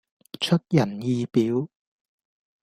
[0.39, 1.67] 出人意表